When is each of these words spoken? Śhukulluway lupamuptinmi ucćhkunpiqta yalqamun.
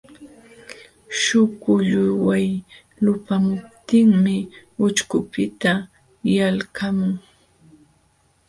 Śhukulluway 1.19 2.47
lupamuptinmi 3.05 4.37
ucćhkunpiqta 4.85 5.71
yalqamun. 6.35 7.13